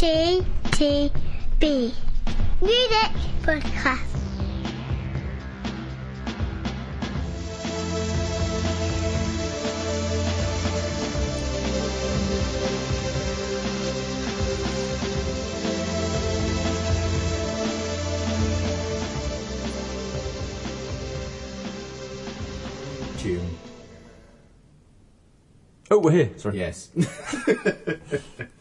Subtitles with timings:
[0.00, 1.12] TTB
[2.62, 4.00] Music Podcast.
[23.18, 23.50] Tune.
[25.90, 26.30] Oh, we're here.
[26.38, 26.56] Sorry.
[26.56, 26.88] Yes.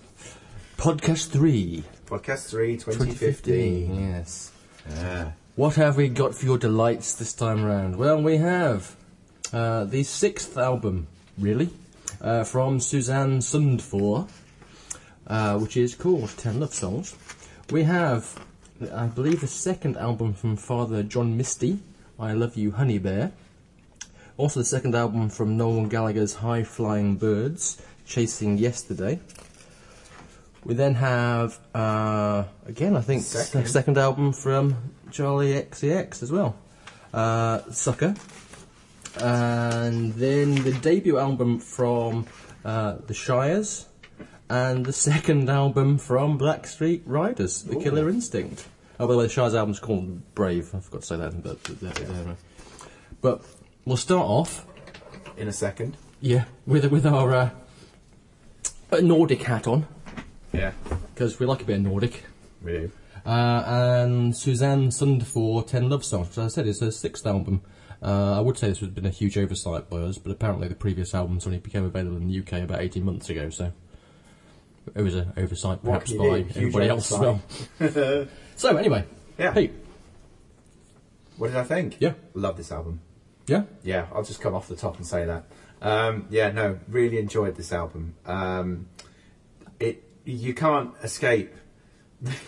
[0.80, 4.12] Podcast 3, Podcast 3, 2015.
[4.12, 4.50] Yes.
[4.90, 5.34] Ah.
[5.58, 7.98] What have we got for your delights this time around?
[7.98, 8.96] Well, we have
[9.52, 11.70] uh, the sixth album, really,
[12.22, 14.30] uh, from Suzanne Sundfør,
[15.28, 17.14] uh, which is called Ten Love Songs.
[17.70, 18.40] We have,
[18.94, 21.80] I believe, the second album from Father John Misty,
[22.18, 23.34] I Love You Honey Bear.
[24.38, 29.20] Also, the second album from Noel Gallagher's High Flying Birds, Chasing Yesterday.
[30.66, 33.64] We then have, uh, again, I think, Second.
[33.64, 34.76] the second album from
[35.10, 36.56] Charli XCX as well,
[37.14, 38.14] uh, Sucker.
[39.22, 42.28] And then the debut album from
[42.64, 43.88] uh, The Shires,
[44.50, 48.66] and the second album from Black Star Riders, The Killer Instinct.
[49.00, 50.76] Oh, by the way, the Shires album's called Brave.
[50.76, 52.36] I forgot to say that, but, but, but,
[53.22, 53.42] but
[53.86, 54.66] we'll start off
[55.38, 55.96] In a second.
[56.20, 57.50] yeah, with with our uh,
[59.02, 59.88] Nordic hat on
[60.54, 60.72] Yeah.
[61.14, 62.24] because we like a bit of Nordic.
[62.64, 62.92] We do.
[63.26, 67.62] Uh, and Suzanne Sundfør, Ten Love Songs, which as I said is her sixth album.
[68.02, 70.76] Uh, I would say this has been a huge oversight by us, but apparently the
[70.76, 73.72] previous albums only became available in the UK about 18 months ago, so
[74.96, 77.42] it was an oversight perhaps by everybody else as well.
[78.56, 79.04] so anyway,
[79.38, 79.54] Yeah.
[79.54, 79.72] hey,
[81.38, 81.98] What did I think?
[82.00, 82.14] Yeah.
[82.34, 83.02] Love this album.
[83.48, 85.44] yeah, Yeah, I'll just come off the top and say that.
[85.82, 88.16] Um, yeah, no, really enjoyed this album.
[88.26, 88.88] Um,
[89.80, 91.54] it you can't escape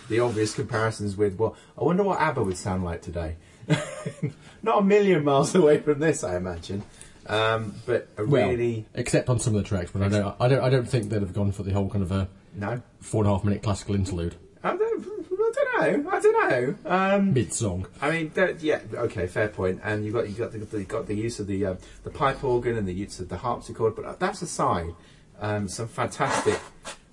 [0.08, 3.36] the obvious comparisons with well, I wonder what ABBA would sound like today.
[4.62, 6.82] Not a million miles away from this, I imagine.
[7.26, 10.48] Um, but a well, really except on some of the tracks, but I don't, I
[10.48, 12.82] don't, I don't think they'd have gone for the whole kind of a no.
[13.00, 16.10] four and a half minute classical interlude I don't, I don't know.
[16.10, 16.90] I don't know.
[16.90, 17.86] Um, mid song.
[18.00, 19.80] I mean, yeah, okay, fair point.
[19.82, 22.44] And you got you got the, the got the use of the uh, the pipe
[22.44, 23.96] organ and the use of the harpsichord.
[23.96, 24.94] But that's aside,
[25.40, 26.60] um, some fantastic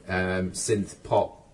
[0.10, 1.48] um, synth pop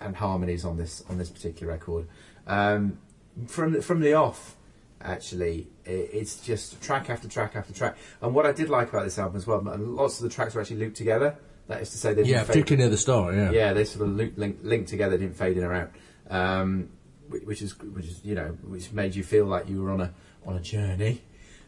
[0.00, 2.08] and harmonies on this on this particular record.
[2.46, 2.98] Um,
[3.46, 4.56] from the, from the off,
[5.00, 7.96] actually, i it's just track after track after track.
[8.20, 10.60] And what I did like about this album as well, lots of the tracks were
[10.60, 11.36] actually looped together.
[11.68, 13.34] That is to say, they didn't Yeah, fade- particularly near the start.
[13.34, 15.90] Yeah, yeah, they sort of loop, link, linked together, didn't fade in or out,
[16.28, 16.88] um,
[17.28, 20.12] which is which is you know which made you feel like you were on a
[20.46, 21.22] on a journey.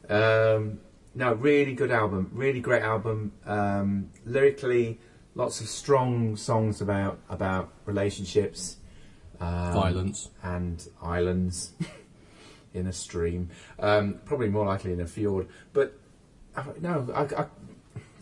[0.08, 0.80] Um,
[1.14, 3.32] no, really good album, really great album.
[3.46, 4.98] Um, lyrically,
[5.34, 8.76] lots of strong songs about about relationships,
[9.40, 10.30] um, Violence.
[10.42, 11.72] and islands
[12.74, 13.50] in a stream.
[13.78, 15.98] Um, probably more likely in a fjord, but
[16.56, 17.46] uh, no, I, I,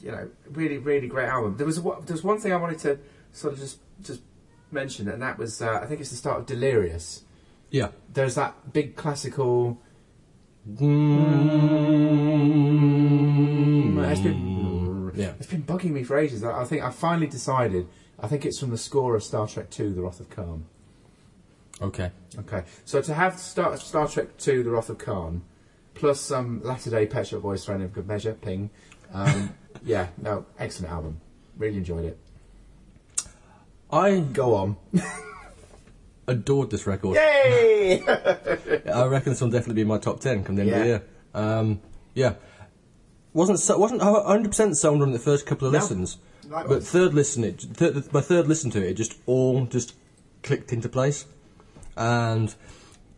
[0.02, 1.56] you know, really, really great album.
[1.56, 2.98] There was one- there was one thing I wanted to
[3.32, 4.22] sort of just just
[4.70, 7.24] mention, and that was uh, I think it's the start of Delirious.
[7.70, 7.88] yeah.
[8.12, 9.78] There's that big classical.
[14.12, 14.61] It's been,
[15.14, 15.32] Yeah.
[15.38, 16.44] it's been bugging me for ages.
[16.44, 17.88] I think I finally decided.
[18.18, 20.64] I think it's from the score of Star Trek II: The Wrath of Khan.
[21.80, 22.10] Okay.
[22.38, 25.42] Okay, so to have Star, Star Trek II: The Wrath of Khan,
[25.94, 28.70] plus some latter day Pet Shop Boys thrown in good measure, ping.
[29.12, 31.20] Um, yeah, no, excellent album.
[31.56, 32.18] Really enjoyed it.
[33.90, 34.76] I Go on.
[36.26, 37.16] adored this record.
[37.16, 38.02] Yay!
[38.06, 41.02] I reckon this will definitely be my top ten come the end of the year.
[41.34, 41.80] Um,
[42.14, 42.34] yeah,
[43.34, 45.78] wasn't so, wasn't hundred percent sold on the first couple of No.
[45.78, 46.68] listens, Likewise.
[46.68, 49.94] but third listen it third, my third listen to it, it just all just
[50.42, 51.24] clicked into place,
[51.96, 52.54] and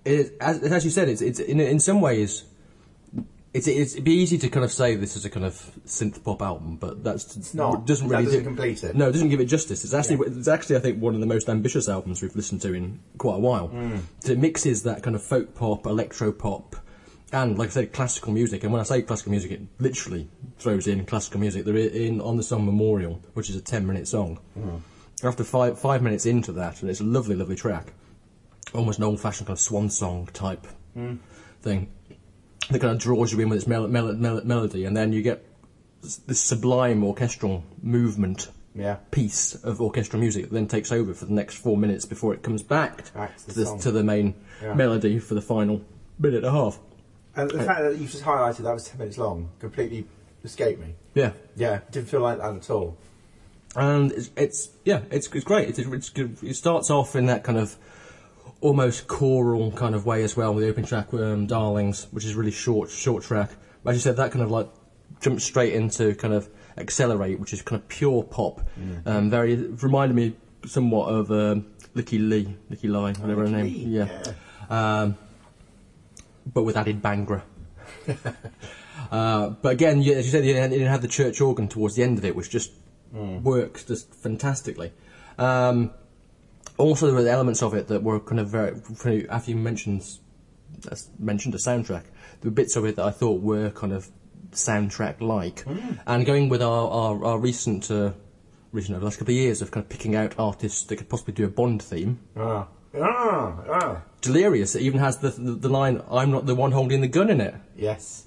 [0.04, 2.44] it as, as you said, it's it's in in some ways.
[3.53, 5.54] It's, it's, it'd be easy to kind of say this is a kind of
[5.86, 7.86] synth pop album, but that's It's not.
[7.86, 8.97] doesn't really doesn't do- complete it.
[8.97, 9.84] No, it doesn't give it justice.
[9.84, 12.74] It's actually it's actually I think one of the most ambitious albums we've listened to
[12.74, 13.68] in quite a while.
[13.68, 14.00] Mm.
[14.28, 16.74] It mixes that kind of folk pop, electro pop,
[17.34, 18.63] and like I said, classical music.
[18.65, 20.28] And when I say classical music, it literally
[20.59, 21.65] throws in classical music.
[21.65, 24.39] They're in on the song Memorial, which is a ten minute song.
[24.59, 24.81] Mm.
[25.22, 27.92] After five five minutes into that, and it's a lovely, lovely track,
[28.75, 30.66] almost an old fashioned kind of swan song type
[30.97, 31.19] Mm.
[31.60, 31.89] thing.
[32.71, 35.22] That kind of draws you in with its mel- mel- mel- melody, and then you
[35.22, 35.45] get
[36.27, 38.97] this sublime orchestral movement Yeah.
[39.10, 42.42] piece of orchestral music that then takes over for the next four minutes before it
[42.42, 44.75] comes back Back to the, to the main Yeah.
[44.75, 45.83] melody for the final
[46.19, 46.78] minute and a half.
[47.36, 50.07] And the fact that you just highlighted that was 10 minutes long completely
[50.45, 50.95] escaped me.
[51.15, 51.33] Yeah.
[51.57, 52.97] Yeah, didn't feel like that at all.
[53.77, 55.69] and it's, it's yeah, it's it's great.
[55.71, 56.36] It's, it's good.
[56.42, 57.77] It starts off in that kind of
[58.60, 62.34] almost choral kind of way as well with the open track um, "Darlings," which is
[62.34, 63.51] really short short track.
[63.83, 64.69] But as you said, that kind of like
[65.21, 68.60] jumps straight into kind of "Accelerate," which is kind of pure pop.
[69.07, 71.66] Um, very reminded me somewhat of um,
[71.97, 73.65] Lykke Li, Licky Lie, whatever her name.
[73.66, 74.09] Lee, yeah.
[74.71, 75.16] Um,
[76.46, 77.42] but with added Bhangra.
[79.10, 82.18] uh, but again, as you said, you didn't have the church organ towards the end
[82.18, 82.72] of it, which just
[83.12, 84.92] works just fantastically.
[85.38, 85.92] Um,
[86.76, 89.28] also, there were elements of it that were kind of very.
[89.28, 90.18] After you mentioned
[91.18, 92.04] mentioned a soundtrack,
[92.41, 94.08] there were bits of it that I thought were kind of
[94.52, 95.64] soundtrack like.
[96.06, 97.91] And going with our our, our recent.
[97.91, 98.12] Uh,
[98.72, 101.08] Recent over the last couple of years of kind of picking out artists that could
[101.08, 102.18] possibly do a Bond theme.
[102.36, 102.66] Ah,
[103.00, 104.02] ah, ah.
[104.20, 104.74] Delirious.
[104.74, 107.41] It even has the, the the line "I'm not the one holding the gun" in
[107.41, 107.54] it.
[107.76, 108.26] Yes.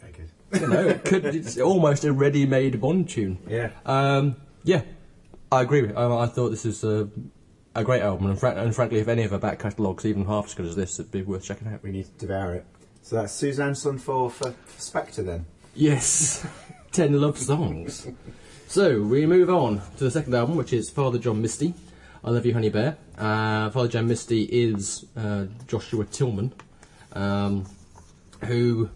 [0.00, 0.60] Very good.
[0.60, 3.38] You know, it could, it's almost a ready-made Bond tune.
[3.48, 3.70] Yeah.
[3.86, 4.82] Um, yeah,
[5.52, 5.82] I agree.
[5.82, 7.08] with- I, I thought this is a,
[7.74, 10.54] a great album, and, and frankly, if any of our back catalogues even half as
[10.54, 11.82] good as this, it'd be worth checking out.
[11.82, 12.64] We need to devour it.
[13.02, 15.46] So that's Suzanne Sundfør for, for Spectre then.
[15.74, 16.44] Yes,
[16.92, 18.08] ten love songs.
[18.66, 21.74] So we move on to the second album, which is Father John Misty.
[22.22, 22.98] I love you, Honey Bear.
[23.16, 26.52] Uh, Father John Misty is uh, Joshua Tillman,
[27.12, 27.64] um,
[28.44, 28.90] who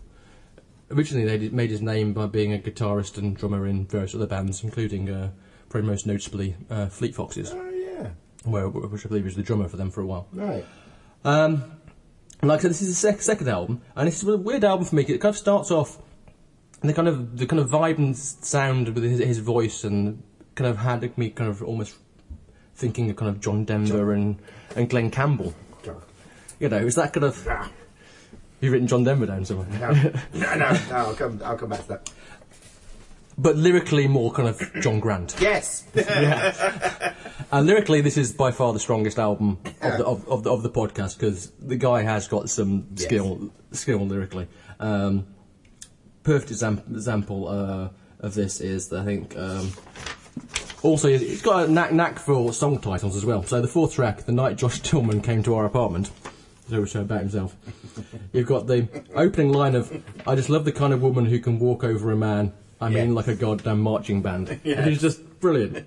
[0.91, 4.63] originally they made his name by being a guitarist and drummer in various other bands,
[4.63, 5.31] including uh,
[5.71, 8.11] probably most noticeably uh, Fleet Foxes, Oh yeah.
[8.45, 10.29] where, which I believe he was the drummer for them for a while.
[10.33, 10.65] Right.
[11.25, 11.65] Um,
[12.43, 14.97] like I said, this is the sec- second album, and it's a weird album for
[14.97, 15.03] me.
[15.03, 15.99] It kind of starts off,
[16.83, 20.23] and the kind of the kind of vibe and sound with his, his voice, and
[20.55, 21.97] kind of had me kind of almost
[22.75, 24.39] thinking of kind of John Denver and
[24.77, 25.55] and Glen Campbell.
[26.61, 27.47] You know, is that kind of.
[27.51, 27.71] Ah,
[28.61, 31.83] You've written John Denver down somewhere, no, no, no, no, I'll come, I'll come back
[31.83, 32.11] to that.
[33.37, 35.37] but lyrically more kind of John Grant.
[35.39, 35.85] Yes.
[35.95, 37.13] yeah.
[37.53, 40.63] And lyrically, this is by far the strongest album of the of, of the, of
[40.63, 43.05] the podcast because the guy has got some Yes.
[43.05, 44.47] skill skill lyrically.
[44.81, 45.27] Um,
[46.23, 47.89] perfect exam- example uh,
[48.21, 49.73] of this is I think um,
[50.85, 53.43] also he's- got a knack, knack for song titles as well.
[53.43, 56.11] So the fourth track, "The Night Josh Tillman Came to Our Apartment,"
[56.71, 57.57] so which about himself.
[58.33, 59.91] You've got the opening line of
[60.27, 63.09] "I just love the kind of woman who can walk over a man." I mean,
[63.11, 63.15] Yeah.
[63.15, 64.59] like a goddamn marching band.
[64.65, 65.87] And he's just brilliant.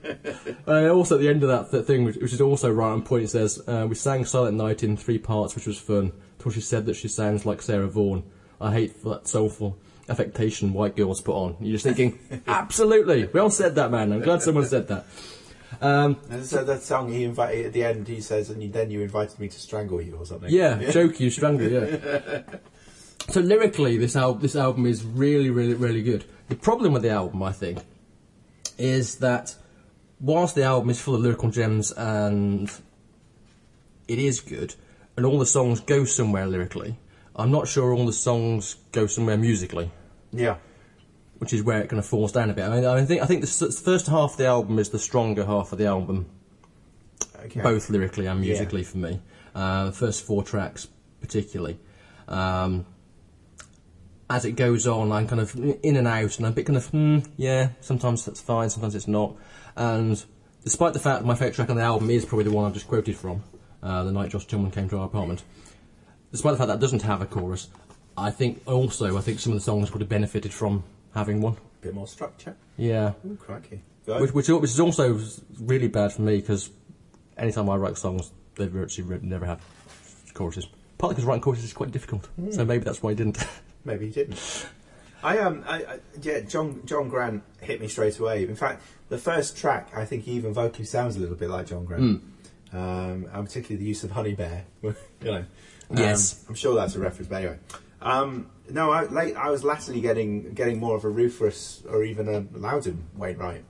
[0.65, 3.03] And also at the end of that th- thing, which, which is also right on
[3.03, 6.11] point, it says, uh, We sang Silent Night in three parts, which was fun.
[6.39, 8.23] Till she said that she sounds like Sarah Vaughan.
[8.59, 9.77] I hate that soulful
[10.09, 11.57] affectation white girls put on.
[11.59, 13.25] You're just thinking, Absolutely!
[13.25, 14.11] Well said that, man.
[14.11, 15.05] I'm glad someone said that.
[15.81, 19.01] Um, And so that song he invited at the end, he says, and then you
[19.01, 20.49] invited me to strangle you or something.
[20.49, 22.41] yeah, joke you, strangle, yeah.
[23.29, 26.23] So lyrically, this, al- this album is really, really, really good.
[26.49, 27.79] The problem with the album, I think,
[28.77, 29.53] is that
[30.21, 32.71] whilst the album is full of lyrical gems and
[34.07, 34.73] it is good,
[35.17, 36.95] and all the songs go somewhere lyrically,
[37.37, 39.91] I'm not sure all the songs go somewhere musically,
[40.31, 40.55] Yeah.
[41.37, 42.63] which is where it kind of falls down a bit.
[42.63, 45.45] I, mean, I think I think the first half of the album is the stronger
[45.45, 46.25] half of the album,
[47.45, 47.61] Okay.
[47.61, 48.53] both lyrically and Yeah.
[48.53, 49.21] musically for me.
[49.55, 50.87] Uh, the first four tracks,
[51.21, 51.79] particularly.
[52.27, 52.85] Um,
[54.29, 56.75] as it goes on, I'm kind of in and out, and I'm a bit kind
[56.77, 59.35] of, hmm, yeah, sometimes that's fine, sometimes it's not.
[59.75, 60.21] And
[60.63, 62.73] despite the fact that my favourite track on the album is probably the one I've
[62.73, 63.43] just quoted from,
[63.81, 65.43] uh, The Night Josh Tillman Came to Our Apartment,
[66.31, 67.69] despite the fact that it doesn't have a chorus,
[68.17, 71.53] I think also, I think some of the songs would have benefited from having one.
[71.53, 72.55] A bit more structure.
[72.77, 73.13] Yeah.
[73.25, 73.81] Ooh, crikey.
[74.05, 75.19] Which, which, which is also
[75.59, 76.69] really bad for me because
[77.37, 79.61] anytime I write songs, they virtually never have
[80.33, 80.67] choruses.
[80.97, 83.37] Partly because writing choruses is quite difficult, so maybe that's why I didn't.
[83.85, 84.67] Maybe he didn't.
[85.23, 88.43] I um, I, I, yeah, John John Grant hit me straight away.
[88.43, 91.67] In fact, the first track, I think he even vocally sounds a little bit like
[91.67, 92.21] John Grant.
[92.73, 94.65] Um, and particularly the use of Honey Bear.
[94.81, 94.93] you
[95.23, 95.45] know, um,
[95.97, 96.43] Yes.
[96.49, 97.27] I'm sure that's a reference.
[97.29, 97.57] But anyway,
[98.01, 102.27] um, no, I, late, I was latterly getting getting more of a Rufus or even
[102.27, 103.63] a Loudon Wainwright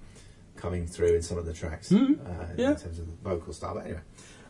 [0.55, 1.97] coming through in some of the tracks uh,
[2.57, 2.71] yeah.
[2.71, 3.75] in terms of the vocal style.
[3.75, 3.99] But anyway,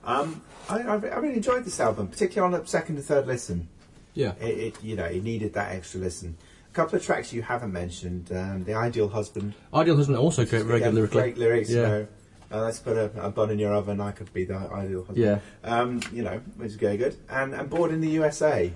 [0.06, 3.68] um, I, I, I really enjoyed this album, particularly on a second and third listen.
[4.13, 4.32] yeah.
[4.39, 6.38] It, it you know it needed that extra listen.
[6.72, 10.63] A couple of tracks you haven't mentioned, um, the Ideal Husband, Ideal Husband also great,
[10.63, 11.22] very good lyrically.
[11.22, 11.70] great lyrics.
[11.70, 11.88] You Yeah.
[11.89, 12.08] know,
[12.51, 14.00] uh, let's put a, a bun in your oven.
[14.01, 15.18] I could be the ideal husband.
[15.18, 15.39] Yeah.
[15.63, 17.16] Um, you know, which is very good.
[17.30, 18.72] And and Born in the USA,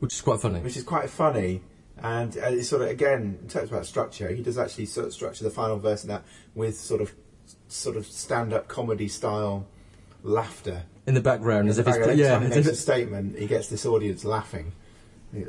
[0.00, 0.60] Which is quite funny.
[0.60, 1.62] which is quite funny.
[2.00, 5.12] And uh, it's sort of again in terms about structure, he does actually sort of
[5.12, 6.22] structure the final verse in that
[6.54, 7.12] with sort of
[7.66, 9.66] sort of stand up comedy style
[10.22, 10.84] laughter.
[11.06, 11.98] In the background, as In if the it's.
[11.98, 14.72] background, every Yeah, time he as makes if a statement, he gets this audience laughing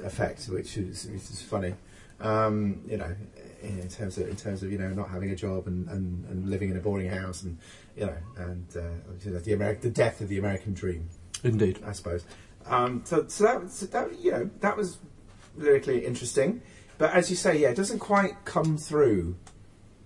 [0.04, 1.76] effect, which is, which is funny.
[2.20, 3.16] Um, you know,
[3.62, 6.50] in, terms of in terms of you know not having a job and, and, and
[6.50, 7.58] living in a boarding house and
[7.96, 8.82] you know and uh,
[9.24, 11.10] you know, the Ameri- the death of the American dream.
[11.44, 11.80] Indeed.
[11.86, 12.26] I suppose.
[12.66, 14.98] Um, so, so that, was- that, you know, that was
[15.56, 16.62] lyrically interesting,
[16.98, 19.36] but as you say, yeah, it doesn't quite come through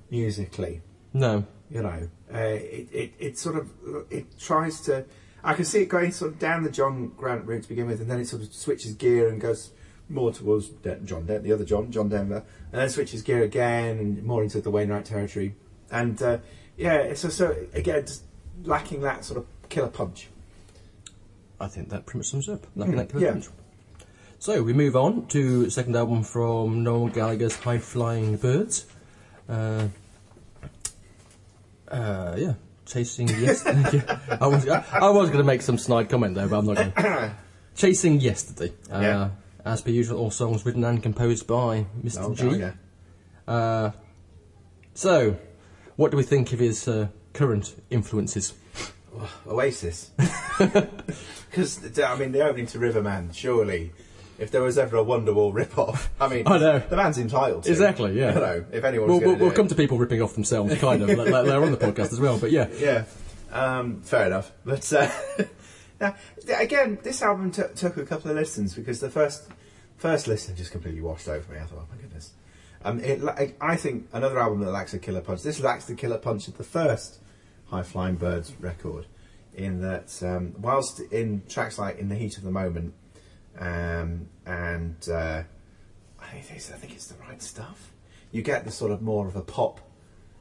[0.09, 0.81] musically.
[1.13, 1.45] No.
[1.69, 3.69] You know, uh, it, it, it sort of
[4.11, 5.05] it tries to.
[5.43, 7.99] I can see it going sort of down the John Grant route to begin with,
[7.99, 9.71] and then it sort of switches gear and goes
[10.09, 13.97] more towards De- John, Den- the other John, John Denver, and then switches gear again
[13.97, 15.55] and more into the Wainwright territory.
[15.91, 16.37] And uh,
[16.77, 18.23] yeah, so, so again just
[18.63, 20.27] lacking that sort of killer punch.
[21.59, 22.65] I think that pretty much sums up.
[22.75, 23.31] Lacking that killer yeah.
[23.31, 23.47] punch.
[24.39, 28.85] So we move on to second album from Noel Gallagher's High Flying Birds.
[29.47, 29.87] Uh,
[31.87, 32.53] uh, yeah,
[32.85, 34.03] chasing yesterday.
[34.41, 36.75] I was I, I was going to make some snide comment there, but I'm not
[36.75, 36.91] going.
[36.93, 37.35] to.
[37.75, 38.73] chasing yesterday.
[38.91, 39.29] Uh, Yeah.
[39.65, 42.17] As per usual, all songs written and composed by Mr.
[42.21, 42.57] Oh, G.
[42.59, 42.71] yeah.
[43.47, 43.91] Uh,
[44.93, 45.37] so,
[45.95, 48.53] what do we think of his uh, current influences?
[49.47, 50.11] Oasis.
[51.53, 53.91] Because, I mean, the opening to Riverman, surely,
[54.39, 56.79] if there was ever a Wonderwall rip-off, I mean, I know.
[56.79, 57.69] the man's entitled to.
[57.69, 58.33] Exactly, yeah.
[58.33, 61.09] You know, if anyone's We'll, we'll, we'll come to people ripping off themselves, kind of,
[61.09, 62.39] later on the podcast as well.
[62.39, 63.03] But yeah, Yeah,
[63.51, 64.51] um, fair enough.
[64.65, 65.11] But, uh,
[66.01, 66.15] now,
[66.57, 69.47] again, this album t- took a couple of listens because the first
[69.97, 71.59] first listen just completely washed over me.
[71.59, 72.31] I thought, oh my goodness.
[72.83, 75.41] Um, it, la- I- think another album that lacks a killer punch.
[75.43, 77.19] This lacks the killer punch of the first
[77.67, 79.05] High Flying Birds record,
[79.55, 82.93] in that um, whilst in tracks like "In the Heat of the Moment"
[83.59, 85.43] um, and uh,
[86.19, 87.91] I think it's, I think it's the right stuff.
[88.31, 89.79] You get the sort of more of a pop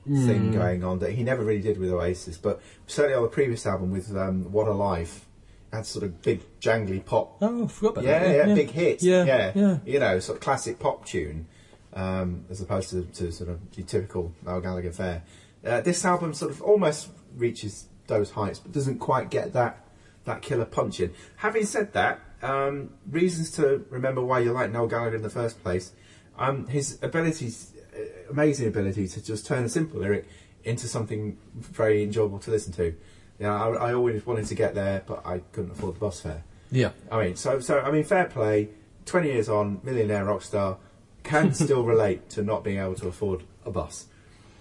[0.05, 3.65] thing going on that he never really did with Oasis, but certainly on the previous
[3.67, 5.27] album with um, "What a Life."
[5.73, 8.49] Had sort of big jangly pop oh, I forgot about yeah, that.
[8.49, 9.03] yeah, big hit.
[9.03, 9.79] Yeah, yeah, yeah.
[9.87, 11.47] You know, sort of classic pop tune,
[11.95, 15.23] um, as opposed to, to sort of the typical Noel Gallagher fare.
[15.65, 19.87] Uh, this album sort of almost reaches those heights, but doesn't quite get that
[20.25, 21.13] that killer punch in.
[21.37, 25.63] Having said that, um, reasons to remember why you like Noel Gallagher in the first
[25.63, 25.93] place.
[26.39, 30.29] Um, his abilities, uh, amazing ability to just turn a simple lyric
[30.65, 32.95] into something very enjoyable to listen to.
[33.43, 36.45] Yeah, I, I always wanted to get there, but I couldn't afford the bus fare.
[36.71, 38.69] Yeah, I mean, so so I mean, fair play.
[39.05, 40.79] Twenty years on, millionaire rock star
[41.25, 44.07] can still relate to not being able to afford a bus,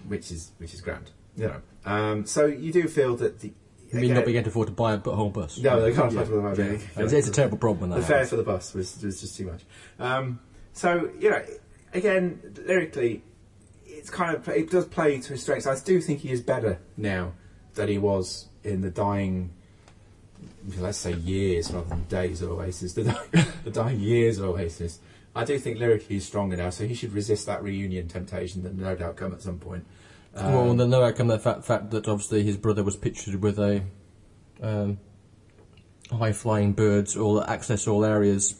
[0.07, 1.11] which is which is grand.
[1.38, 3.53] You know, um, so you do feel that the
[3.93, 5.59] I mean, again, not being able to afford to buy a whole bus.
[5.59, 6.88] No, they can't afford to buy a bus.
[6.97, 9.45] It's, it's a terrible problem that the fare for the bus was, was just too
[9.45, 9.61] much.
[10.00, 10.39] Um,
[10.73, 11.43] so you know,
[11.93, 13.21] again, lyrically,
[13.85, 15.67] it's kind of it does play to his strengths.
[15.67, 17.33] I do think he is better now
[17.75, 19.51] than he was in the dying.
[20.77, 22.94] Let's say years rather than days of Oasis.
[22.94, 25.00] The, di- the dying years of Oasis.
[25.36, 28.75] I do think lyrically he's stronger now, so he should resist that reunion temptation that
[28.75, 29.86] no doubt come at some point.
[30.36, 33.41] Um, well, then no outcome the fact, the fact that obviously his brother was pictured
[33.41, 33.84] with a
[34.62, 35.00] um,
[36.12, 38.56] high flying birds all access all areas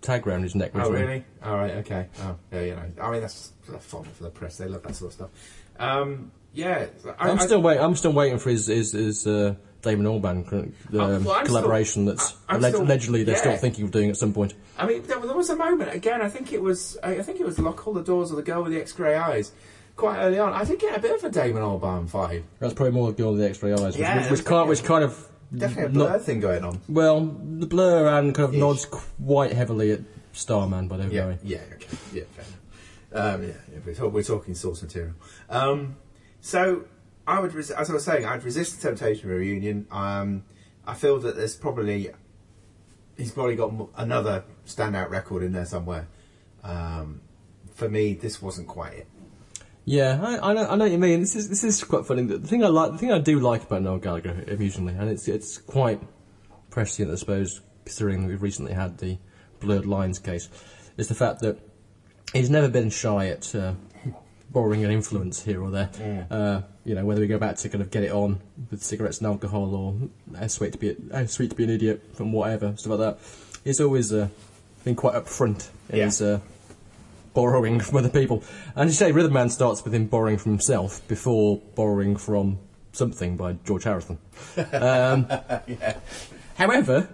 [0.00, 0.72] tag around his neck.
[0.74, 1.24] Oh really?
[1.42, 1.72] All right.
[1.76, 2.08] Okay.
[2.22, 2.60] Oh yeah.
[2.60, 2.84] You know.
[3.02, 4.58] I mean, that's that's fodder for the press.
[4.58, 5.30] They love that sort of stuff.
[5.78, 6.86] Um, yeah.
[7.18, 7.82] I, I'm I- still waiting.
[7.82, 12.04] I'm still waiting for his his, his uh, Damon Albarn co- um, Oh, well, collaboration.
[12.04, 14.54] that's I- I'm alleg- still- allegedly they're still thinking of doing at some point.
[14.78, 16.20] I mean, there, there was a moment again.
[16.22, 16.96] I think it was.
[17.02, 19.14] I I think it was "Lock All the Doors" or "The Girl with the X-Ray
[19.16, 19.52] Eyes."
[19.96, 22.44] Quite early on, I did get a bit of a Damon Albarn vibe.
[22.58, 24.82] That's probably more the girl with the X-ray eyes, which, Yeah, which, which, kind, which
[24.82, 26.80] kind of Definitely a not- blur thing going on.
[26.88, 28.60] well, the blur and kind of Ish.
[28.60, 30.00] nods quite heavily at
[30.32, 31.34] Starman by David Yeah.
[31.42, 31.58] Yeah.
[31.74, 31.96] Okay.
[32.14, 32.22] Yeah.
[32.32, 33.34] Fair enough.
[33.34, 33.48] Um, yeah.
[33.74, 35.12] yeah we're, talk, we're talking source material.
[35.50, 35.96] Um,
[36.40, 36.84] so
[37.26, 39.86] I would, res- as I was saying, I'd resist the temptation of a reunion.
[39.90, 40.44] Um,
[40.86, 42.10] I feel that there's probably
[43.16, 46.08] he's probably got another standout record in there somewhere.
[46.62, 47.20] Um,
[47.74, 49.06] for me, this wasn't quite it.
[49.84, 51.20] Yeah, I, I, know, I know what you mean.
[51.20, 52.22] This is this is quite funny.
[52.22, 55.26] The thing I like, the thing I do like about Noel Gallagher, amusingly, and it's
[55.26, 56.00] it's quite
[56.70, 59.18] prescient, I suppose, considering we've recently had the
[59.58, 60.48] blurred lines case,
[60.96, 61.58] is the fact that
[62.32, 63.74] he's never been shy at uh,
[64.50, 66.26] borrowing an influence here or there.
[66.30, 68.40] Uh, you know, whether we go back to kind of get it on
[68.70, 69.96] with cigarettes and alcohol, or
[70.38, 73.18] how sweet to be how sweet to be an idiot from whatever stuff like that.
[73.64, 74.28] He's always uh,
[74.84, 76.04] been quite upfront in Yeah.
[76.06, 76.20] his.
[76.22, 76.40] Uh,
[77.32, 78.42] borrowing from other people.
[78.74, 82.58] And you say Riverman starts with him borrowing from himself before borrowing from
[82.92, 84.18] something by George Harrison.
[84.72, 85.26] Um,
[86.56, 87.08] However,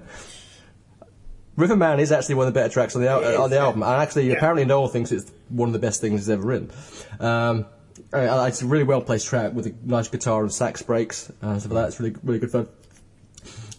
[1.56, 3.82] River Man is actually one of the better tracks on the, al- on the album,
[3.82, 4.34] and actually, Yeah.
[4.34, 6.70] apparently, Noel thinks it's one of the best things he's ever written.
[7.18, 7.66] Um,
[8.12, 11.60] uh, it's a really well placed track with a nice guitar and sax breaks and
[11.60, 11.88] stuff like that.
[11.88, 12.68] It's really, really good fun.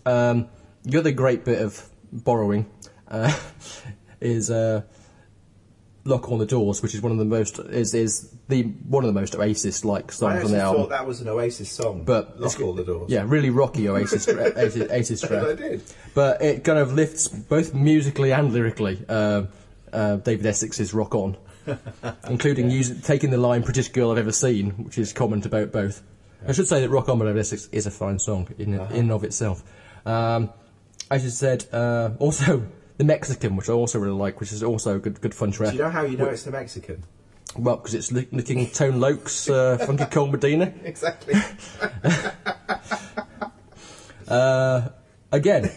[0.05, 0.47] Um,
[0.83, 2.65] the other great bit of borrowing
[3.09, 3.37] uh,
[4.21, 4.81] is uh,
[6.07, 9.13] "Lock All the Doors," which is one of the most is is the one of
[9.13, 10.83] the most Oasis like songs on the album.
[10.83, 12.03] thought that was an Oasis song.
[12.05, 13.11] But lock all the doors.
[13.11, 15.57] Yeah, really rocky Oasis Oasis, Oasis I track.
[15.57, 15.81] did.
[16.15, 19.43] But it kind of lifts both musically and lyrically uh,
[19.91, 21.37] uh, David Essex's "Rock On,"
[22.29, 26.01] including using, taking the line "Prettiest girl I've ever seen," which is common to both.
[26.47, 28.79] I should say that "Rock On" by David Essex is a fine song in in
[28.91, 29.63] and of itself.
[30.05, 30.51] Um,
[31.09, 32.65] as you said, uh, also
[32.97, 35.71] the Mexican, which I also really like, which is also a good good fun track.
[35.71, 37.03] Do you know how you know it's the Mexican?
[37.55, 40.73] Well, because it's licking Tone Lōc's uh, Funky Cold Medina.
[40.83, 41.35] Exactly.
[44.27, 44.89] Uh,
[45.31, 45.71] again,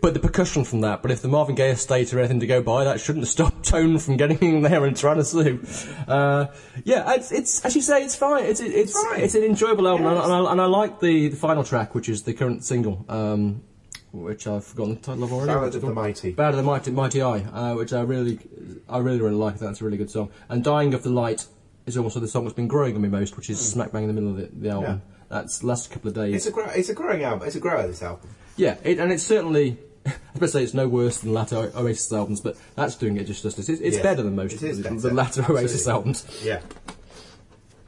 [0.00, 1.00] but the percussion from that.
[1.00, 3.98] But if the Marvin Gaye estate are anything to go by, that shouldn't stop Tone
[3.98, 5.64] from getting in there and trying to sue.
[6.08, 6.46] Uh,
[6.84, 8.44] yeah, it's, it's as you say, it's fine.
[8.44, 9.20] It's it's fine.
[9.20, 11.62] it's an enjoyable album, Yeah, and, I, and, I, and I like the, the final
[11.64, 13.62] track, which is the current single, um,
[14.12, 15.52] which I've forgotten the title of already.
[15.52, 15.90] Ballad of the?
[15.92, 16.32] Mighty.
[16.32, 18.38] Ballad of the Mighty Mighty Eye, uh, which I really,
[18.88, 19.58] I really really like.
[19.58, 20.30] That's a really good song.
[20.48, 21.46] And Dying of the Light
[21.86, 24.08] is also the song that's been growing on me most, which is smack bang in
[24.08, 25.02] the middle of the, the album.
[25.28, 26.34] That's the last couple of days.
[26.34, 27.46] It's a grow, it's a growing album.
[27.46, 27.86] It's a grower.
[27.86, 28.30] This album.
[28.56, 29.78] Yeah, it, and it's certainly.
[30.06, 33.42] I was say it's no worse than latter Oasis albums, but that's doing it just
[33.42, 33.68] justice.
[33.68, 36.24] It's, it's Yes, better than most of the, the latter Oasis albums.
[36.42, 36.60] Yeah.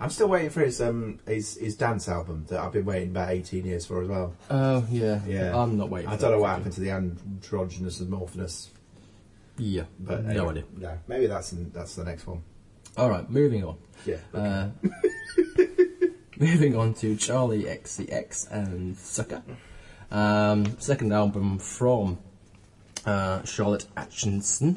[0.01, 3.31] I'm still waiting for his um his, his dance album that I've been waiting about
[3.31, 4.35] 18 years for as well.
[4.51, 5.57] Oh yeah, Yeah.
[5.57, 6.09] I'm not waiting.
[6.09, 6.37] I for don't that.
[6.37, 8.69] know what happened to the androgynous amorphness,
[9.59, 10.65] Yeah, but no anyway, idea.
[10.79, 12.43] No, maybe that's that's the next one.
[12.97, 13.77] All right, moving on.
[14.07, 14.17] Yeah.
[14.35, 14.69] Uh,
[16.39, 19.43] moving on to Charli XCX and Sucker.
[20.11, 22.19] Um, second album from
[23.07, 24.77] uh, Charlotte Aitchison.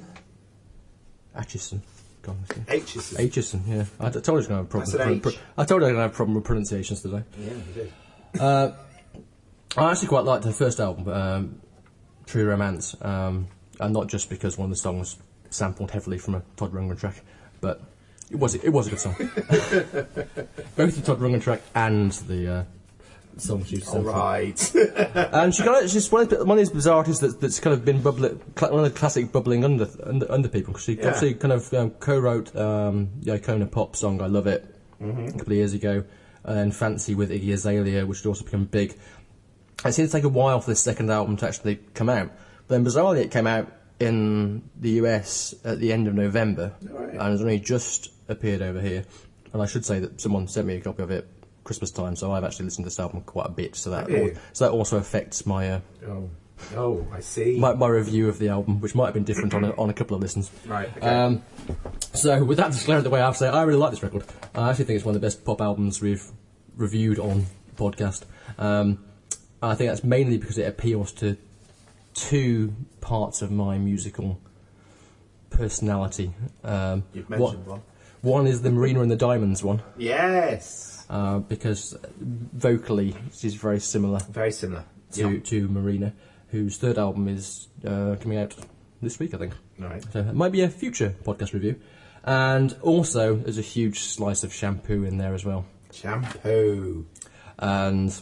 [1.35, 1.81] Aitchison.
[2.23, 2.81] God, what's her name?
[2.81, 3.11] H's.
[3.11, 3.85] is- Aitchison, yeah.
[3.99, 4.91] I t- told you I was going to have a problem.
[4.97, 5.39] That's with pro- H.
[5.57, 7.23] I told you I was going to have a problem with pronunciations today.
[7.37, 7.93] Yeah, you did.
[9.75, 11.61] I actually quite liked her first album, um,
[12.25, 13.47] True Romance, um,
[13.79, 15.17] and not just because one of the songs
[15.49, 17.21] sampled heavily from a Todd Rundgren track,
[17.59, 17.81] but
[18.29, 19.15] it was it was a good song.
[19.17, 22.63] Both the Todd Rundgren track and the uh,
[23.37, 24.13] song she's All sampled.
[24.15, 24.75] right.
[25.33, 27.59] And she kind of, she's one of, the- one of these bizarre artists that's, that's
[27.59, 30.85] kind of been bubbling, cl- one of the classic bubbling under under, under people because
[30.85, 31.07] she Yeah.
[31.07, 34.69] obviously kind of um, co-wrote um, the Icona pop song "I Love It"
[35.01, 35.25] Mm-hmm.
[35.25, 36.03] a couple of years ago,
[36.43, 38.95] and then "Fancy" with Iggy Azalea, which had also become big.
[39.85, 42.27] It seemed to take a while for this second album to actually come out,
[42.67, 43.69] but then bizarrely it came out
[43.99, 47.09] in the US at the end of November, Right.
[47.09, 49.03] and has only just appeared over here.
[49.51, 51.27] And I should say that someone sent me a copy of it
[51.63, 53.75] Christmas time, so I've actually listened to this album quite a bit.
[53.75, 56.29] So that al- so that also affects my, uh, oh.
[56.75, 57.59] Oh, I see.
[57.59, 59.93] my my review of the album, which might have been different on a, on a
[59.93, 60.49] couple of listens.
[60.65, 60.89] right.
[60.97, 61.05] Okay.
[61.07, 61.41] Um,
[62.13, 64.23] so with that disclaimer the way, I have to say I really like this record.
[64.55, 66.23] I actually think it's one of the best pop albums we've
[66.77, 68.23] reviewed on podcast.
[68.57, 69.03] Um,
[69.61, 71.35] I think that's mainly because it appeals to
[72.13, 74.39] two parts of my musical
[75.49, 76.33] personality.
[76.63, 77.81] Um, You've one- mentioned one.
[78.21, 80.92] One is the Marina and the Diamonds one, Yes.
[81.09, 84.83] Uh, because vocally she's very similar Very similar.
[85.13, 85.39] to, Yeah.
[85.39, 86.13] to Marina,
[86.49, 88.55] whose third album is uh, coming out
[89.01, 89.53] this week, I think.
[89.79, 90.03] Right.
[90.11, 91.75] So it might be a future podcast review.
[92.25, 95.65] And also, there's a huge slice of shampoo in there as well.
[95.91, 97.05] Shampoo.
[97.59, 98.17] And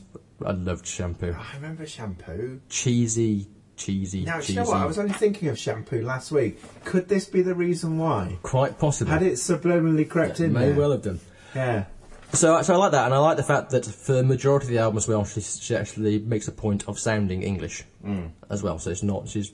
[0.46, 1.36] I loved shampoo.
[1.38, 2.62] I remember shampoo.
[2.70, 4.54] Cheesy, cheesy, Now, cheesy.
[4.54, 4.78] you know what?
[4.78, 6.60] I was only thinking of shampoo last week.
[6.84, 8.38] Could this be the reason why?
[8.42, 9.14] Quite possibly.
[9.14, 10.76] Had it subliminally crept in May there?
[10.76, 11.20] well have done.
[11.56, 11.86] Yeah.
[12.34, 14.72] So, so I like that, and I like the fact that for the majority of
[14.72, 17.84] the album as well, she, she actually makes a point of sounding English
[18.50, 18.80] as well.
[18.80, 19.52] So it's not she's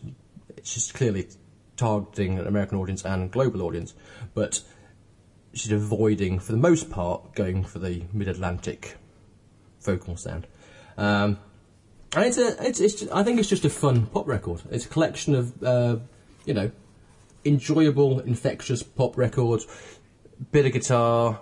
[0.64, 1.28] she's clearly
[1.76, 3.94] targeting an American audience and global audience,
[4.34, 4.62] but
[5.54, 8.98] she's avoiding, for the most part, going for the mid-Atlantic
[9.82, 10.48] vocal sound.
[10.98, 11.40] Um,
[12.16, 14.62] and it's a, it's, it's just, I think it's just a fun pop record.
[14.72, 15.98] It's a collection of, uh,
[16.46, 16.72] you know,
[17.44, 19.68] enjoyable, infectious pop records.
[20.52, 21.40] Bit of guitar,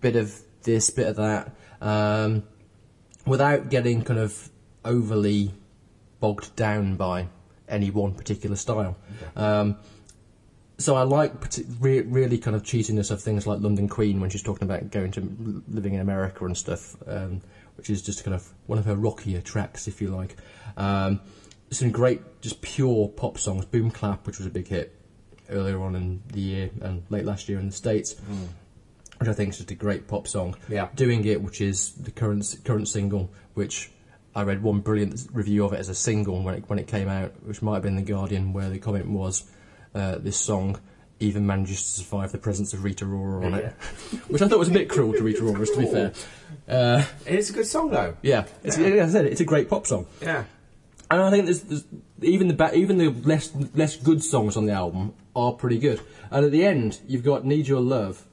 [0.00, 2.42] bit of this, bit of that, um,
[3.26, 4.50] without getting kind of
[4.84, 5.52] overly
[6.20, 7.28] bogged down by
[7.68, 8.96] any one particular style.
[9.34, 9.76] Um,
[10.76, 11.32] so I like
[11.80, 15.10] re- really kind of cheesiness of things like London Queen when she's talking about going
[15.12, 17.40] to living in America and stuff, um,
[17.76, 20.36] which is just kind of one of her rockier tracks, if you like.
[20.76, 21.20] Um,
[21.70, 23.64] some great, just pure pop songs.
[23.64, 24.94] Boom Clap, which was a big hit
[25.50, 28.14] earlier on in the year and late last year in the States,
[29.18, 30.56] which I think is just a great pop song.
[30.68, 30.88] Yeah.
[30.94, 33.90] Doing It, which is the current current single, which
[34.34, 37.08] I read one brilliant review of it as a single when it, when it came
[37.08, 39.44] out, which might have been The Guardian, where the comment was,
[39.94, 40.80] uh, this song
[41.20, 43.72] even manages to survive the presence of Rita Ora on it.
[44.28, 46.12] which I thought was a bit cruel to Rita Ora, to be fair.
[46.68, 48.16] And it's a good song, though.
[48.22, 50.06] Yeah, it's, like I said, it's a great pop song.
[50.22, 50.44] Yeah.
[51.10, 51.84] And I think there's, there's
[52.20, 56.00] even the ba- even the less less good songs on the album are pretty good.
[56.30, 58.26] And at the end, you've got "Need Your Love,"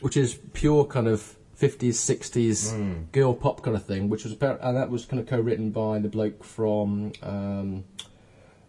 [0.00, 4.60] which is pure kind of 50s, 60s girl pop kind of thing, which was apparent,
[4.62, 7.84] and that was kind of co-written by the bloke from um,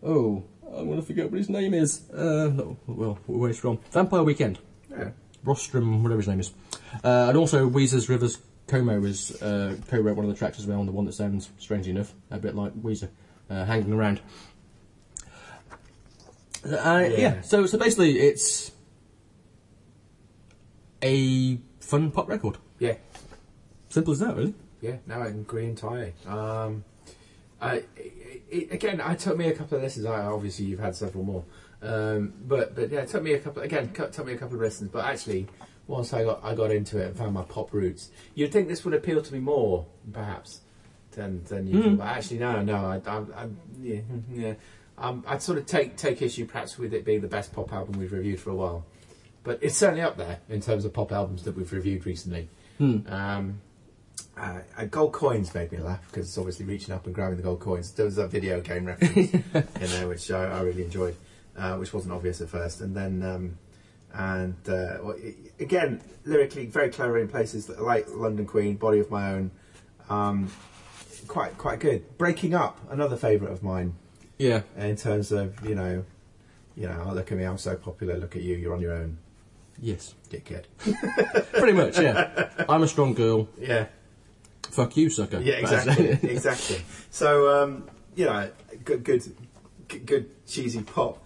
[0.04, 2.10] oh, I'm going to forget what his name is.
[2.10, 3.80] Uh, no, well, where he's from?
[3.92, 4.60] Vampire Weekend.
[4.90, 5.10] Yeah.
[5.46, 6.52] Rostam, whatever his name is.
[7.04, 8.38] Uh, and also Weezer's Rivers
[8.68, 11.50] Cuomo is uh, co-wrote one of the tracks as well, and the one that sounds,
[11.58, 13.10] strangely enough, a bit like Weezer,
[13.50, 14.20] uh, hanging around.
[16.66, 17.18] Uh, yeah.
[17.18, 17.42] Yeah.
[17.42, 18.72] so so basically it's
[21.02, 22.58] a fun pop record.
[22.80, 22.96] Yeah.
[23.90, 24.54] Simple as that, really.
[24.82, 26.14] Yeah, no, I agree entirely.
[26.28, 26.84] Um,
[27.60, 30.06] I, it, again, it took me a couple of lessons.
[30.06, 31.44] I, obviously, you've had several more,
[31.82, 33.64] um, but but yeah, it took me a couple.
[33.64, 34.92] Again, cut- took me a couple of lessons.
[34.92, 35.48] But actually,
[35.88, 38.86] once I got I got into it and found my pop roots, you'd think this
[38.86, 40.62] would appeal to me more, perhaps,
[41.12, 41.96] than than usual.
[41.96, 43.48] But actually, no, no, I, I, I
[43.82, 44.54] yeah, yeah.
[45.00, 48.00] Um, I'd sort of take take issue perhaps with it being the best pop album
[48.00, 48.86] we've reviewed for a while,
[49.44, 52.50] but it's certainly up there in terms of pop albums that we've reviewed recently.
[52.80, 53.62] Um,
[54.38, 57.44] uh, uh, gold coins made me laugh because it's obviously reaching up and grabbing the
[57.44, 57.92] gold coins.
[57.92, 59.44] There was a video game reference in
[59.80, 61.16] there which I, I really enjoyed,
[61.58, 62.82] uh, which wasn't obvious at first.
[62.82, 63.58] And then, um,
[64.14, 65.16] and uh, well,
[65.60, 69.52] again, lyrically very clever in places like London Queen, Body of My Own,
[70.10, 70.52] um,
[71.28, 72.18] quite quite good.
[72.18, 73.96] Breaking Up, another favourite of mine
[74.38, 74.62] Yeah.
[74.78, 76.04] in terms of you know,
[76.76, 78.18] you know, look at me, I'm so popular.
[78.18, 79.18] Look at you, you're on your own,
[79.82, 80.14] Yes.
[80.30, 80.64] dickhead.
[81.54, 82.50] Pretty much, yeah.
[82.68, 83.48] I'm a strong girl.
[83.60, 83.88] Yeah.
[84.70, 85.40] Fuck you, sucker.
[85.40, 86.82] Yeah, exactly, exactly.
[87.10, 88.50] So um, you know,
[88.84, 89.24] good, good,
[90.06, 91.24] good cheesy pop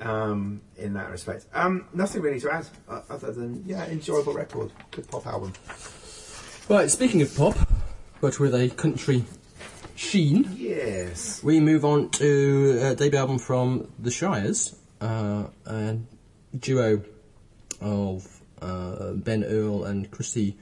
[0.00, 1.46] um, in that respect.
[1.54, 5.52] Um, nothing really to add uh, other than yeah, enjoyable record, good pop album.
[6.68, 7.56] Right, speaking of pop,
[8.20, 9.24] but with a country
[9.96, 11.42] sheen, Yes.
[11.42, 15.96] we move on to a debut album from The Shires, uh, a
[16.58, 17.02] duo
[17.80, 20.56] of uh, Ben Earle and Christy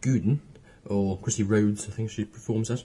[0.00, 0.38] Gooden,
[0.86, 2.84] or Crissie Rhodes, I think she performs as,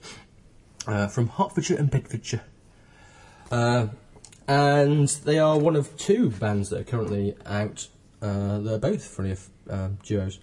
[0.88, 2.42] uh, from Hertfordshire and Bedfordshire.
[3.52, 3.88] Uh,
[4.48, 7.88] and they are one of two bands that are currently out.
[8.22, 9.36] Uh, they're both, funny
[9.70, 10.40] um, duos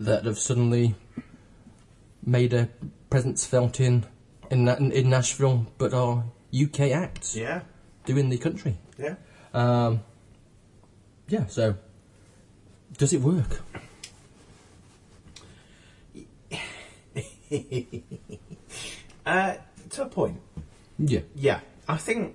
[0.00, 0.94] that have suddenly
[2.24, 2.68] made a
[3.10, 4.04] presence felt in
[4.50, 6.24] in, in Nashville, but are
[6.54, 7.62] UK acts Yeah.
[8.04, 8.76] doing the country.
[8.98, 9.14] Yeah.
[9.54, 10.00] Um,
[11.32, 11.74] yeah, so
[12.98, 13.62] does it work?
[19.24, 19.54] Uh,
[19.90, 20.40] to a point.
[20.98, 21.20] Yeah.
[21.36, 22.34] Yeah, I think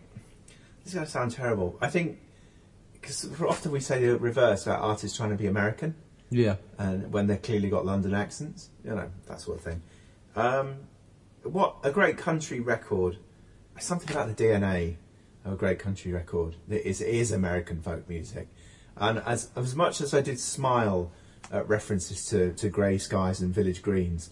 [0.84, 1.78] this is going to sound terrible.
[1.82, 2.20] I think
[2.94, 5.96] because often we say the reverse about artists trying to be American.
[6.30, 6.56] Yeah.
[6.78, 9.82] and when they've clearly got London accents, you know, that sort of thing.
[10.38, 10.76] Um,
[11.44, 13.18] what a great country record!
[13.80, 14.96] Something about the DNA
[15.44, 16.56] of a great country record.
[16.70, 18.48] It is, is American folk music,
[19.00, 21.12] and as as much as I did smile
[21.52, 24.32] at references to, to grey skies and village greens,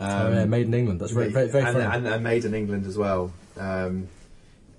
[0.00, 1.00] um, oh, yeah, made in England.
[1.00, 1.96] That's very, very, very and, funny.
[1.96, 3.32] and, and made in England as well.
[3.58, 4.08] Um,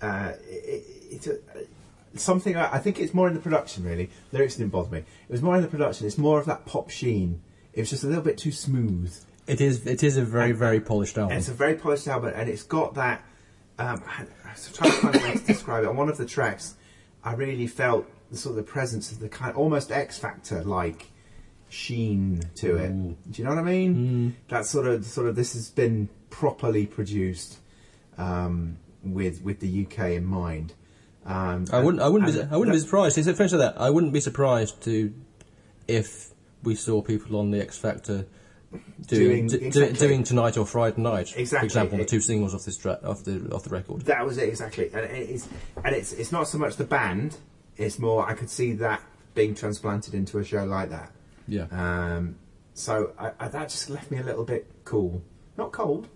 [0.01, 1.37] uh, it, it's a,
[2.15, 4.09] something I, I think it's more in the production really.
[4.31, 4.99] Lyrics didn't bother me.
[4.99, 6.07] It was more in the production.
[6.07, 7.41] It's more of that pop sheen.
[7.73, 9.15] It was just a little bit too smooth.
[9.47, 9.85] it is.
[9.85, 11.37] It is a very, And- very polished album.
[11.37, 13.23] It's a very polished album, and it's got that.
[13.77, 14.27] Um, I'm
[14.73, 15.87] trying to find a way to describe it.
[15.87, 16.75] On one of the tracks,
[17.23, 21.07] I really felt the sort of the presence of the kind, almost X Factor like
[21.69, 22.89] sheen to it.
[22.89, 23.17] Ooh.
[23.29, 24.35] Do you know what I mean?
[24.49, 25.35] That sort of, sort of.
[25.35, 27.57] This has been properly produced
[28.17, 30.73] um, with with the UK in mind.
[31.25, 32.01] Um, I wouldn't.
[32.03, 32.33] I wouldn't.
[32.33, 33.17] Be, I wouldn't be surprised.
[33.17, 33.75] It's finish that.
[33.79, 35.13] I wouldn't be surprised to
[35.87, 36.31] if
[36.63, 38.25] we saw people on the X Factor
[39.07, 40.07] doing Doing- doing, exactly.
[40.07, 41.33] doing tonight or Friday night.
[41.35, 41.59] Exactly.
[41.59, 44.01] For example, the two singles off this track off the off the record.
[44.01, 45.47] That was it exactly, and it's
[45.83, 47.37] and it's it's not so much the band.
[47.77, 49.01] It's more I could see that
[49.33, 51.11] being transplanted into a show like that.
[51.47, 51.65] Yeah.
[51.71, 52.35] Um,
[52.73, 55.21] so I, I, that just left me a little bit cool,
[55.57, 56.07] not cold,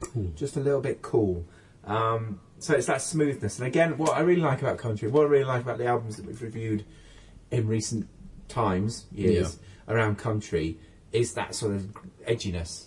[0.00, 0.32] Cool.
[0.36, 1.44] just a little bit cool.
[1.84, 5.28] Um, so it's that smoothness, and again, what I really like about country, what I
[5.28, 6.84] really like about the albums that we've reviewed
[7.50, 8.08] in recent
[8.48, 10.78] times, years around country,
[11.12, 11.86] is that sort of
[12.28, 12.86] edginess.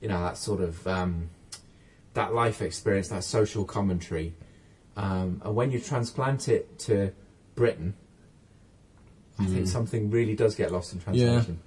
[0.00, 1.30] You know, that sort of um,
[2.14, 4.34] that life experience, that social commentary,
[4.96, 7.12] um, and when you transplant it to
[7.54, 7.94] Britain,
[9.38, 11.60] I think something really does get lost in translation.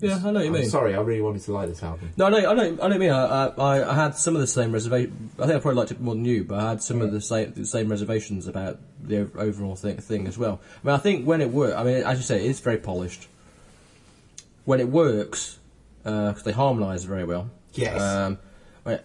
[0.00, 0.70] Yeah, I know what you I'm mean.
[0.70, 2.12] sorry, I really wanted to like this album.
[2.16, 2.74] No, I know, I know, I know.
[2.76, 3.10] what you mean.
[3.10, 5.30] I, I, I had some of the same reservation.
[5.40, 7.20] I think I probably liked it more than you, but I had some of the
[7.20, 10.60] same, the same reservations about the overall thing, thing as well.
[10.82, 12.78] I mean, I think when it works, I mean, as you say, it is very
[12.78, 13.26] polished.
[14.64, 15.58] When it works,
[16.04, 17.50] because they harmonise very well.
[17.74, 18.00] Yes.
[18.00, 18.38] Um,
[18.84, 19.04] when, it,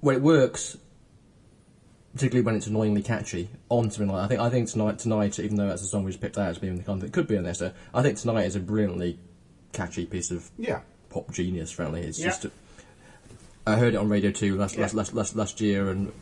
[0.00, 0.76] when it works,
[2.14, 5.56] particularly when it's annoyingly catchy, on something like I think I think tonight tonight, even
[5.56, 7.36] though that's a song we just picked out as being the kind that could be
[7.36, 9.18] on there, so I think tonight is a brilliantly
[9.72, 10.80] catchy piece of Yeah.
[11.10, 11.70] pop genius.
[11.70, 12.26] Frankly, it's Yeah.
[12.26, 12.44] just.
[12.46, 12.50] A,
[13.66, 14.82] I heard it on Radio Two last, Yeah.
[14.82, 16.12] last last last last year, and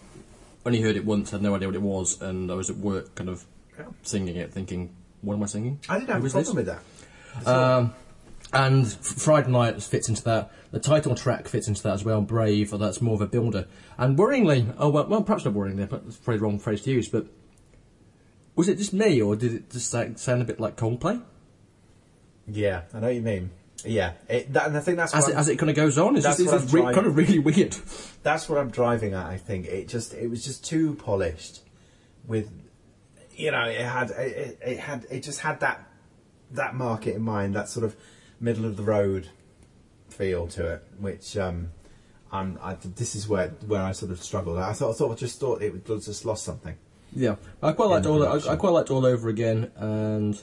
[0.66, 1.30] only heard it once.
[1.30, 3.44] Had no idea what it was, and I was at work, kind of
[3.78, 3.86] Yeah.
[4.02, 4.90] singing it, thinking,
[5.22, 6.66] "What am I singing?" I didn't have Who a problem this?
[6.66, 6.66] with
[7.46, 7.46] that.
[7.46, 7.92] Um,
[8.52, 10.50] and Friday Night fits into that.
[10.70, 12.20] The title track fits into that as well.
[12.20, 13.66] Brave, or that's more of a builder.
[13.96, 16.90] And worryingly, oh well, well perhaps not worryingly, but that's probably the wrong phrase to
[16.90, 17.08] use.
[17.08, 17.26] But
[18.54, 21.22] was it just me, or did it just like, sound a bit like Coldplay
[22.46, 23.50] Yeah, I know what you mean.
[23.84, 26.16] Yeah, it, that, and I think that's as it, as it kind of goes on?
[26.16, 27.76] It's just it's I'm re- kind of really weird.
[28.24, 29.26] that's what I'm driving at.
[29.26, 31.60] I think it just it was just too polished.
[32.26, 32.50] With
[33.36, 35.88] you know, it had it, it- it had it just had that
[36.50, 37.94] that market in mind, that sort of
[38.40, 39.28] middle of the road
[40.08, 41.70] feel to it, which um,
[42.32, 44.58] I'm, I, this is where where I sort of struggled.
[44.58, 46.76] I thought I thought I just thought it would just lost something.
[47.14, 48.26] Yeah, I quite liked all.
[48.26, 48.52] I.
[48.52, 50.40] I quite liked all over again, and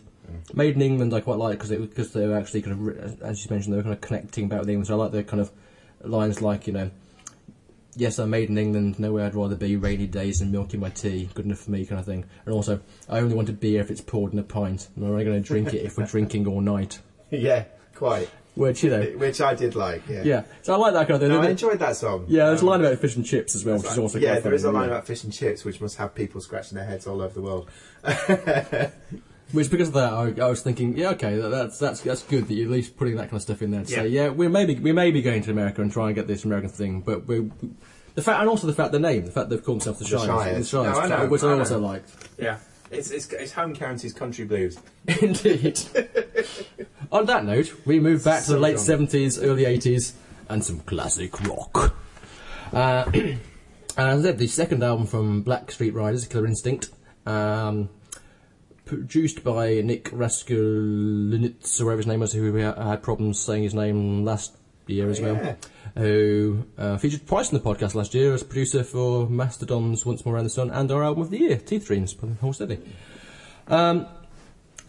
[0.53, 1.13] Made in England.
[1.13, 3.77] I quite liked because it because they were actually kind of, as you mentioned, they
[3.77, 4.87] were kind of connecting back with England.
[4.87, 5.51] So I like the kind of
[6.01, 6.91] lines like you know,
[7.95, 8.99] yes, I'm made in England.
[8.99, 9.75] Nowhere I'd rather be.
[9.75, 12.25] Rainy days and milking my tea, good enough for me, kind of thing.
[12.45, 12.79] And also,
[13.09, 14.87] I only want a beer if it's poured in a pint.
[14.95, 16.99] I'm only going to drink it if we're drinking all night.
[17.29, 18.29] yeah, quite.
[18.55, 20.07] Which you know, Which I did like.
[20.07, 20.23] Yeah.
[20.23, 20.43] yeah.
[20.61, 21.29] So I like that kind of thing.
[21.29, 22.25] No, I enjoyed that song.
[22.29, 24.39] yeah, there's a Um, line about fish and chips as well, which is also yeah,
[24.39, 24.95] there is a line yeah.
[24.95, 27.69] about fish and chips, which must have people scratching their heads all over the world.
[29.51, 32.47] Which because of that, I, I was thinking, yeah, okay, that, that's that's that's good
[32.47, 34.47] that you're at least putting that kind of stuff in there to say, yeah, we
[34.47, 37.01] may be we may be going to America and try and get this American thing,
[37.01, 37.51] but we
[38.15, 40.09] the fact and also the fact the name, the fact they've called themselves the The
[40.09, 40.57] Shires, Shires.
[40.57, 41.85] the Shires, No, I know, which I, I also know.
[41.87, 42.09] liked.
[42.39, 42.57] Yeah,
[42.97, 44.77] it's it's, it's home counties country blues.
[45.21, 45.79] Indeed.
[47.11, 48.85] On that note, we move back to the late dumb.
[48.85, 50.13] seventies, early eighties,
[50.49, 51.95] and some classic rock.
[52.73, 53.39] Uh, and
[53.97, 56.89] as I said, the second album from Black Star Riders, Killer Instinct,
[57.25, 57.89] um,
[58.85, 63.73] produced by Nick Raskulinecz, or whatever his name was, who we had problems saying his
[63.73, 64.55] name last
[64.87, 65.31] year as Yeah.
[65.31, 65.57] well.
[65.97, 70.35] Who uh, featured twice in the podcast last year as producer for Mastodon's Once More
[70.35, 72.79] Around the Sun and our album of the year, Teeth Dreams, by the Hold Steady.
[73.67, 74.05] Um,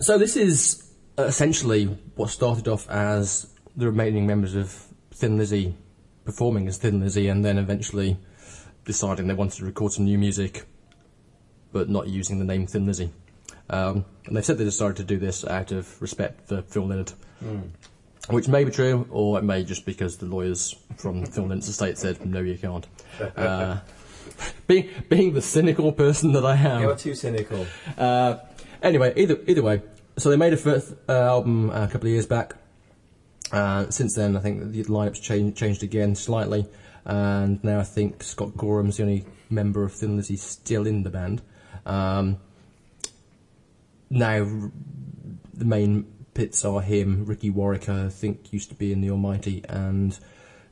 [0.00, 1.84] so this is essentially
[2.16, 4.70] what started off as the remaining members of
[5.12, 5.74] Thin Lizzy
[6.24, 8.18] performing as Thin Lizzy, and then eventually
[8.84, 10.64] deciding they wanted to record some new music,
[11.72, 13.10] but not using the name Thin Lizzy.
[13.70, 17.14] Um, and they said they decided to do this out of respect for Phil Lynott,
[18.28, 21.98] which may be true, or it may just because the lawyers from Phil Lynott's estate
[21.98, 22.86] said no, you can't.
[23.36, 23.78] Uh,
[24.66, 27.66] being being the cynical person that I am, You're too cynical.
[27.96, 28.36] uh,
[28.82, 29.80] anyway, either either way,
[30.18, 32.54] so they made a first uh, album uh, a couple of years back.
[33.52, 36.66] Uh, since then, I think the lineup's changed changed again slightly,
[37.06, 41.10] and now I think Scott Gorham's the only member of Thin Lizzy still in the
[41.10, 41.40] band.
[41.86, 42.38] Um,
[44.10, 44.44] now,
[45.54, 46.04] the main
[46.36, 50.16] pits are him, Ricky Warwick, I think used to be in the Almighty, and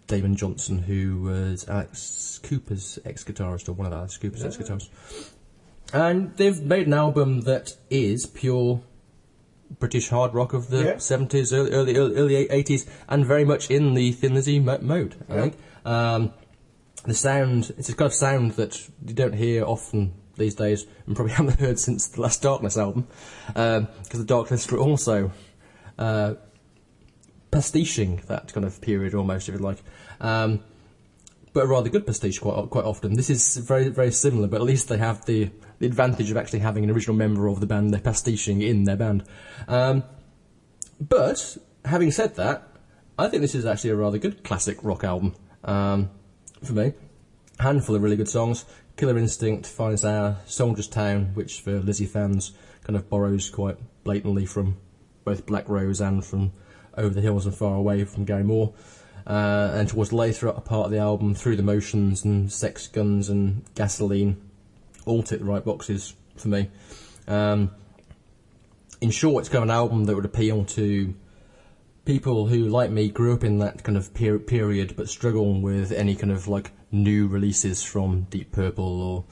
[0.07, 4.91] Damon Johnson, who was Alice Cooper's ex-guitarist, or one of Alice Cooper's ex-guitarists.
[5.93, 8.83] And they've made an album that is pure
[9.79, 10.95] British hard rock of the Yeah.
[10.97, 15.15] 70s, early, early, early, early 80s, and very much in the Thin Lizzy mo- mode,
[15.31, 15.41] I Yeah.
[15.41, 15.55] think.
[15.87, 16.31] Um,
[17.07, 21.15] the sound, it's a kind of sound that you don't hear often these days, and
[21.17, 23.07] probably haven't heard since the last Darkness album,
[23.47, 25.31] because the Darkness were also
[25.99, 26.35] uh,
[27.51, 29.83] pastiching that kind of period almost, if you like.
[30.21, 30.61] Um,
[31.53, 33.15] but a rather good pastiche quite quite often.
[33.15, 36.59] This is very very similar, but at least they have the, the advantage of actually
[36.59, 39.25] having an original member of the band they're pastiching in their band.
[39.69, 40.03] Um,
[41.01, 42.69] but having said that,
[43.19, 46.11] I think this is actually a rather good classic rock album um,
[46.63, 46.93] for me.
[47.61, 48.65] Handful of really good songs.
[48.97, 52.53] Killer Instinct, Finest Hour, Soldier's Town, which for Lizzy fans
[52.85, 54.77] kind of borrows quite blatantly from
[55.25, 56.53] both Black Rose and from
[56.97, 58.73] Over the Hills and Far Away from Gary Moore.
[59.27, 63.65] Uh, and towards later part of the album, Through the Motions and Sex Guns and
[63.75, 64.41] Gasoline,
[65.07, 66.71] all tick the right boxes for me.
[67.27, 67.71] Um,
[69.01, 71.15] in short, it's kind of an album that would appeal to
[72.05, 75.93] people who, like me, grew up in that kind of per- period but struggle with
[75.93, 79.25] any kind of like new releases from Deep Purple or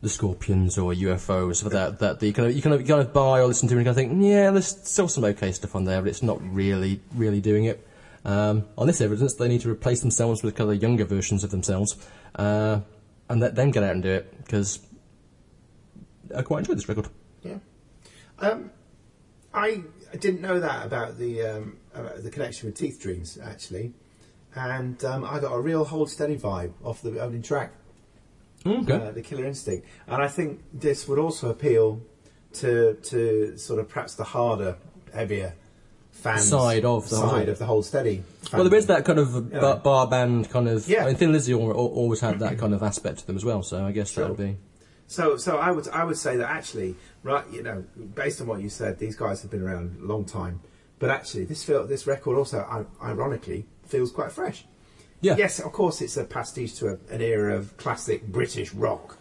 [0.00, 3.12] the Scorpions or UFOs that that the kind of you kind of you kind of
[3.12, 5.74] buy or listen to and you kind of think, yeah, there's still some okay stuff
[5.74, 7.84] on there, but it's not really really doing it.
[8.24, 11.50] Um, on this evidence, they need to replace themselves with kind of younger versions of
[11.50, 11.96] themselves,
[12.36, 12.80] uh,
[13.28, 14.80] and let them get out and do it because
[16.34, 17.08] I quite enjoyed this record.
[17.42, 17.58] Yeah.
[18.38, 18.70] Um,
[19.52, 19.82] I
[20.12, 23.94] I didn't know that about the um, about the connection with Teeth Dreams actually,
[24.54, 27.72] and um, I got a real hold steady vibe off the opening track.
[28.68, 28.92] Okay.
[28.94, 32.00] uh, the Killer Instinct, and I think this would also appeal
[32.54, 34.76] to to sort of perhaps the harder,
[35.14, 35.54] heavier
[36.12, 38.24] fans Side of the side whole- of the Hold Steady.
[38.52, 39.60] Well, there is that kind of Yeah.
[39.60, 40.88] bar, bar band kind of.
[40.88, 41.04] Yeah.
[41.04, 43.44] I mean, Thin Lizzy al- al- always had that kind of aspect to them as
[43.44, 43.62] well.
[43.62, 44.24] So I guess Sure.
[44.24, 44.56] that'll be.
[45.06, 48.60] So, so I would I would say that actually, right, you know, based on what
[48.60, 50.60] you said, these guys have been around a long time.
[50.98, 52.58] But actually, this feel, this record also,
[53.02, 54.66] ironically, feels quite fresh.
[55.20, 55.36] Yeah.
[55.36, 59.18] Yes, of course, it's a pastiche to a, an era of classic British rock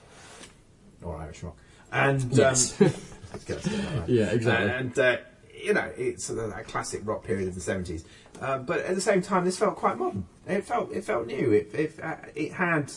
[1.02, 1.58] or Irish rock,
[1.92, 2.80] and Yes.
[2.80, 2.88] um,
[3.34, 4.10] let's get- let's get that right.
[4.10, 4.70] Yeah, exactly.
[4.72, 5.18] And uh,
[5.64, 8.06] you know, it's of that classic rock period of the seventies.
[8.40, 10.26] Uh, but at the same time, this felt quite modern.
[10.46, 11.52] It felt it felt new.
[11.52, 12.92] It it, uh, it had,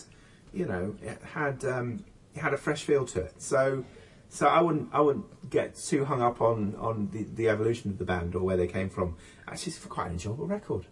[0.53, 3.41] you know, it had um, it had a fresh feel to it.
[3.41, 3.85] So.
[4.33, 7.99] So I wouldn't, I wouldn't get too hung up on, on the, the evolution of
[7.99, 9.17] the band or where they came from.
[9.49, 10.87] Actually, it's quite an enjoyable record.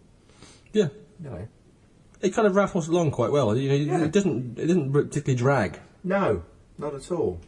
[0.73, 0.89] Yeah.
[1.23, 1.47] You know,
[2.21, 3.55] It kind of rattles along quite well.
[3.55, 4.05] You know, Yeah.
[4.05, 4.59] it doesn't.
[4.59, 5.79] It doesn't particularly drag.
[6.03, 6.43] No,
[6.77, 7.39] not at all.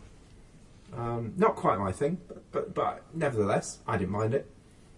[0.94, 4.50] Um, not quite my thing, but, but but nevertheless, I didn't mind it.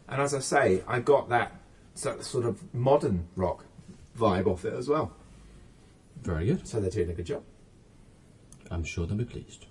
[0.07, 1.59] And as I say, I got that
[1.95, 3.65] sort of modern rock
[4.17, 5.11] vibe off it as well.
[6.21, 6.67] Very good.
[6.67, 7.43] So they're doing a good job.
[8.71, 9.65] I'm sure they'll be pleased.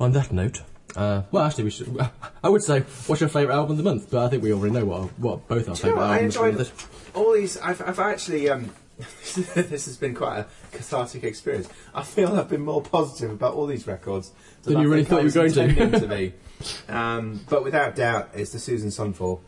[0.00, 0.62] On that note,
[0.96, 1.96] uh, well, actually, we should.
[2.44, 4.10] I would say, what's your favourite album of the month?
[4.10, 6.10] But I think we already know what what both our Do you know favourite what?
[6.10, 6.70] I enjoyed
[7.14, 7.56] all these.
[7.58, 8.48] I've, I've actually.
[8.48, 8.70] Um,
[9.34, 11.68] this has been quite a cathartic experience.
[11.92, 14.30] I feel I've been more positive about all these records
[14.62, 16.00] Than I you really thought you were going to.
[16.00, 16.32] to be.
[16.88, 19.40] Um, but without doubt, it's the Suzanne Sundfør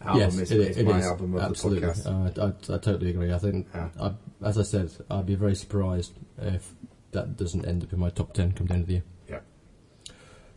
[0.00, 0.20] album.
[0.20, 1.06] Yes, is, it, is it my is.
[1.06, 1.80] album of Absolutely.
[1.80, 2.38] the podcast.
[2.38, 3.32] Uh, I, I totally agree.
[3.32, 3.88] I think, Yeah.
[4.00, 4.12] I,
[4.44, 6.72] as I said, I'd be very surprised if
[7.10, 9.02] that doesn't end up in my top 10 come the end of the year.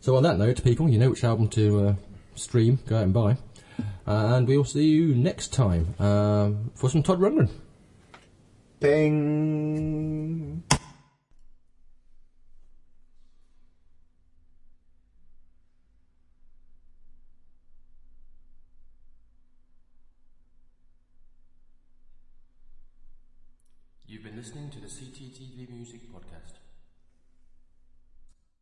[0.00, 0.04] Yeah.
[0.06, 1.94] So, on that note, people, you know which album to uh,
[2.34, 3.36] stream, go out and buy.
[4.06, 7.50] Uh, and we will see you next time um, for some Todd Rundgren.
[8.80, 10.62] Bing.
[24.06, 26.59] You've been listening to the CTTV Music Podcast.